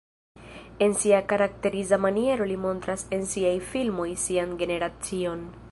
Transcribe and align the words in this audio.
En 0.85 0.95
sia 1.01 1.19
karakteriza 1.33 1.99
maniero 2.07 2.49
li 2.53 2.57
montras 2.65 3.05
en 3.19 3.29
siaj 3.35 3.55
filmoj 3.75 4.09
sian 4.27 4.57
generacion. 4.65 5.45